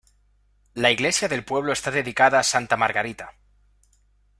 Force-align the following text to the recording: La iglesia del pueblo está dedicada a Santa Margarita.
La 0.73 0.89
iglesia 0.89 1.27
del 1.27 1.43
pueblo 1.45 1.71
está 1.71 1.91
dedicada 1.91 2.39
a 2.39 2.43
Santa 2.43 2.75
Margarita. 2.75 3.35